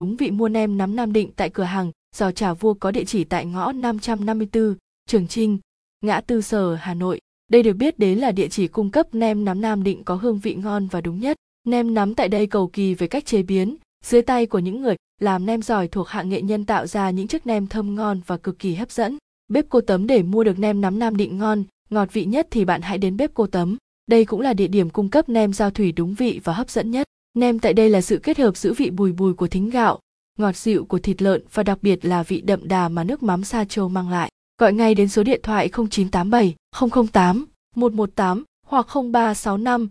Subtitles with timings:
[0.00, 3.04] đúng vị mua nem nắm Nam Định tại cửa hàng Giò Trà Vua có địa
[3.04, 4.74] chỉ tại ngõ 554,
[5.08, 5.58] Trường Trinh,
[6.00, 7.20] ngã tư Sở, Hà Nội.
[7.50, 10.38] Đây được biết đến là địa chỉ cung cấp nem nắm Nam Định có hương
[10.38, 11.36] vị ngon và đúng nhất.
[11.66, 14.96] Nem nắm tại đây cầu kỳ về cách chế biến, dưới tay của những người
[15.20, 18.36] làm nem giỏi thuộc hạng nghệ nhân tạo ra những chiếc nem thơm ngon và
[18.36, 19.18] cực kỳ hấp dẫn.
[19.48, 22.64] Bếp cô tấm để mua được nem nắm Nam Định ngon, ngọt vị nhất thì
[22.64, 23.76] bạn hãy đến bếp cô tấm.
[24.06, 26.90] Đây cũng là địa điểm cung cấp nem giao thủy đúng vị và hấp dẫn
[26.90, 27.06] nhất.
[27.38, 29.98] Nem tại đây là sự kết hợp giữa vị bùi bùi của thính gạo,
[30.38, 33.44] ngọt dịu của thịt lợn và đặc biệt là vị đậm đà mà nước mắm
[33.44, 34.30] sa châu mang lại.
[34.60, 36.54] Gọi ngay đến số điện thoại 0987
[37.12, 37.46] 008
[37.76, 39.88] 118 hoặc 0365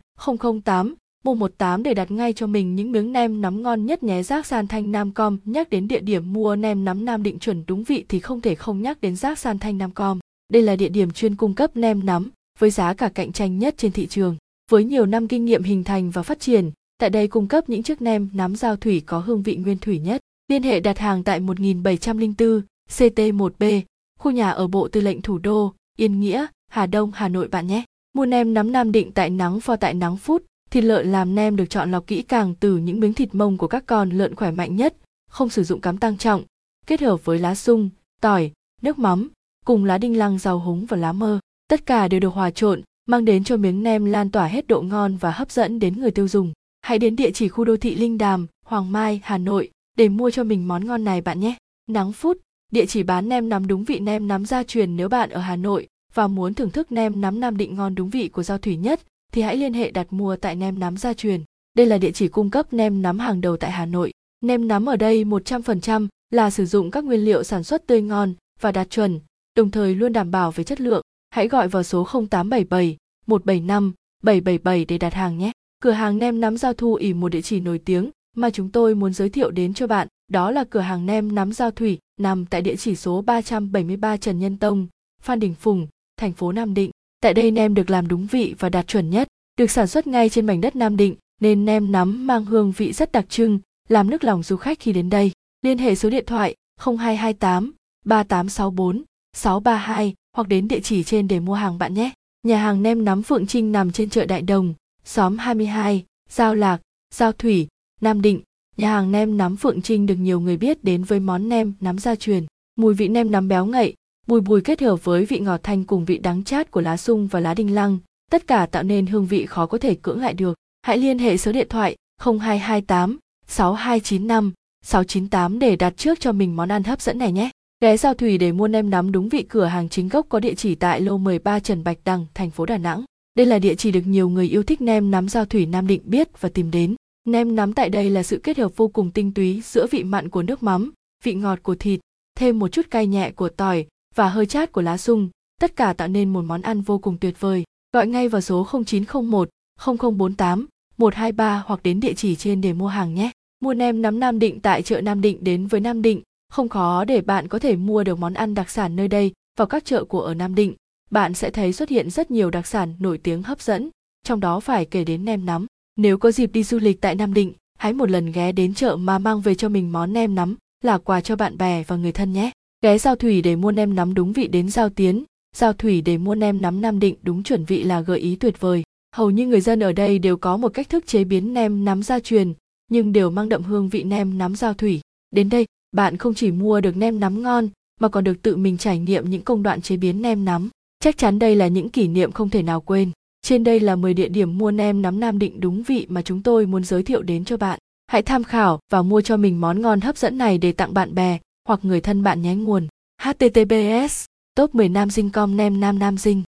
[0.63, 4.45] 008 118 để đặt ngay cho mình những miếng nem nắm ngon nhất nhé Giác
[4.45, 7.83] San Thanh Nam Com Nhắc đến địa điểm mua nem nắm Nam Định chuẩn đúng
[7.83, 10.19] vị thì không thể không nhắc đến Giác San Thanh Nam Com.
[10.53, 12.29] Đây là địa điểm chuyên cung cấp nem nắm
[12.59, 14.35] với giá cả cạnh tranh nhất trên thị trường.
[14.71, 17.83] Với nhiều năm kinh nghiệm hình thành và phát triển, tại đây cung cấp những
[17.83, 20.21] chiếc nem nắm giao thủy có hương vị nguyên thủy nhất.
[20.47, 23.81] Liên hệ đặt hàng tại 1704 CT1B,
[24.19, 27.67] khu nhà ở Bộ Tư lệnh Thủ đô, Yên Nghĩa, Hà Đông, Hà Nội bạn
[27.67, 27.83] nhé.
[28.13, 31.55] Mua nem nắm Nam Định tại nắng pho tại nắng phút, thịt lợn làm nem
[31.55, 34.51] được chọn lọc kỹ càng từ những miếng thịt mông của các con lợn khỏe
[34.51, 34.95] mạnh nhất,
[35.29, 36.43] không sử dụng cám tăng trọng,
[36.85, 37.89] kết hợp với lá sung,
[38.21, 39.29] tỏi, nước mắm,
[39.65, 41.39] cùng lá đinh lăng rau húng và lá mơ.
[41.67, 44.81] Tất cả đều được hòa trộn, mang đến cho miếng nem lan tỏa hết độ
[44.81, 46.53] ngon và hấp dẫn đến người tiêu dùng.
[46.87, 50.31] Hãy đến địa chỉ khu đô thị Linh Đàm, Hoàng Mai, Hà Nội để mua
[50.31, 51.55] cho mình món ngon này bạn nhé.
[51.89, 52.37] Nắng Phút,
[52.71, 55.55] địa chỉ bán nem nắm đúng vị nem nắm gia truyền nếu bạn ở Hà
[55.55, 58.77] Nội và muốn thưởng thức nem nắm Nam Định ngon đúng vị của Giao Thủy
[58.77, 61.43] nhất thì hãy liên hệ đặt mua tại nem nắm gia truyền.
[61.73, 64.11] Đây là địa chỉ cung cấp nem nắm hàng đầu tại Hà Nội.
[64.41, 68.33] Nem nắm ở đây 100% là sử dụng các nguyên liệu sản xuất tươi ngon
[68.61, 69.19] và đạt chuẩn,
[69.55, 71.01] đồng thời luôn đảm bảo về chất lượng.
[71.29, 72.97] Hãy gọi vào số 0877
[73.27, 73.93] 175
[74.23, 75.51] 777 để đặt hàng nhé.
[75.83, 78.95] Cửa hàng nem nắm giao thu ỉ một địa chỉ nổi tiếng mà chúng tôi
[78.95, 82.45] muốn giới thiệu đến cho bạn, đó là cửa hàng nem nắm giao thủy nằm
[82.45, 84.87] tại địa chỉ số 373 Trần Nhân Tông,
[85.21, 85.87] Phan Đình Phùng,
[86.17, 86.91] thành phố Nam Định.
[87.21, 90.29] Tại đây nem được làm đúng vị và đạt chuẩn nhất, được sản xuất ngay
[90.29, 93.59] trên mảnh đất Nam Định nên nem nắm mang hương vị rất đặc trưng,
[93.89, 95.31] làm nước lòng du khách khi đến đây.
[95.61, 97.73] Liên hệ số điện thoại 0228
[98.05, 99.03] 3864
[99.33, 102.11] 632 hoặc đến địa chỉ trên để mua hàng bạn nhé.
[102.43, 104.73] Nhà hàng nem nắm Phượng Trinh nằm trên chợ Đại Đồng,
[105.07, 106.81] xóm 22, Giao Lạc,
[107.13, 107.67] Giao Thủy,
[108.01, 108.41] Nam Định.
[108.77, 111.97] Nhà hàng nem nắm Phượng Trinh được nhiều người biết đến với món nem nắm
[111.97, 112.45] gia truyền.
[112.75, 113.93] Mùi vị nem nắm béo ngậy,
[114.27, 117.27] bùi bùi kết hợp với vị ngọt thanh cùng vị đắng chát của lá sung
[117.27, 117.97] và lá đinh lăng,
[118.31, 120.57] tất cả tạo nên hương vị khó có thể cưỡng lại được.
[120.81, 124.53] Hãy liên hệ số điện thoại 0228 6295
[124.85, 127.49] 698 để đặt trước cho mình món ăn hấp dẫn này nhé.
[127.81, 130.53] Ghé Giao Thủy để mua nem nắm đúng vị cửa hàng chính gốc có địa
[130.55, 133.03] chỉ tại lô 13 Trần Bạch Đằng, thành phố Đà Nẵng.
[133.37, 136.01] Đây là địa chỉ được nhiều người yêu thích nem nắm Giao Thủy Nam Định
[136.05, 136.95] biết và tìm đến.
[137.25, 140.29] Nem nắm tại đây là sự kết hợp vô cùng tinh túy giữa vị mặn
[140.29, 140.91] của nước mắm,
[141.23, 141.99] vị ngọt của thịt,
[142.37, 145.29] thêm một chút cay nhẹ của tỏi và hơi chát của lá sung,
[145.61, 147.63] tất cả tạo nên một món ăn vô cùng tuyệt vời.
[147.93, 149.49] Gọi ngay vào số 0901
[149.85, 150.67] 0048
[150.97, 153.31] 123 hoặc đến địa chỉ trên để mua hàng nhé.
[153.59, 157.05] Mua nem nắm Nam Định tại chợ Nam Định đến với Nam Định, không khó
[157.05, 160.03] để bạn có thể mua được món ăn đặc sản nơi đây vào các chợ
[160.03, 160.73] của ở Nam Định.
[161.09, 163.89] Bạn sẽ thấy xuất hiện rất nhiều đặc sản nổi tiếng hấp dẫn,
[164.23, 165.65] trong đó phải kể đến nem nắm.
[165.95, 168.95] Nếu có dịp đi du lịch tại Nam Định, hãy một lần ghé đến chợ
[168.95, 172.11] mà mang về cho mình món nem nắm, là quà cho bạn bè và người
[172.11, 172.51] thân nhé.
[172.83, 175.23] Ghé Giao Thủy để mua nem nắm đúng vị đến Giao Tiến,
[175.55, 178.59] Giao Thủy để mua nem nắm Nam Định đúng chuẩn vị là gợi ý tuyệt
[178.59, 178.83] vời.
[179.15, 182.03] Hầu như người dân ở đây đều có một cách thức chế biến nem nắm
[182.03, 182.53] gia truyền,
[182.91, 185.01] nhưng đều mang đậm hương vị nem nắm Giao Thủy.
[185.31, 187.69] Đến đây, bạn không chỉ mua được nem nắm ngon,
[187.99, 190.69] mà còn được tự mình trải nghiệm những công đoạn chế biến nem nắm.
[190.99, 193.11] Chắc chắn đây là những kỷ niệm không thể nào quên.
[193.41, 196.43] Trên đây là 10 địa điểm mua nem nắm Nam Định đúng vị mà chúng
[196.43, 197.79] tôi muốn giới thiệu đến cho bạn.
[198.07, 201.15] Hãy tham khảo và mua cho mình món ngon hấp dẫn này để tặng bạn
[201.15, 202.87] bè hoặc người thân bạn nhé nguồn.
[203.21, 204.25] HTTPS
[204.55, 206.43] Top 10 Nam Dinh Com Nem Nam Nam Dinh